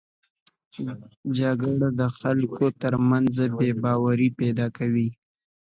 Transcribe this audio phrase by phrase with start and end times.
[1.39, 5.09] جګړه د خلکو تر منځ بې باوري پیدا کوي